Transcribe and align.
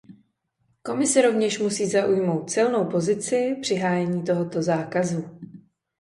Komise 0.83 1.21
rovněž 1.21 1.59
musí 1.59 1.85
zaujmout 1.85 2.49
silnou 2.51 2.85
pozici 2.85 3.55
při 3.61 3.75
hájení 3.75 4.23
tohoto 4.23 4.61
zákazu. 4.61 5.39